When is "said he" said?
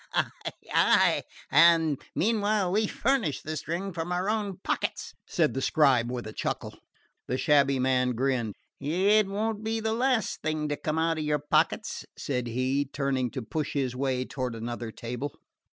12.17-12.83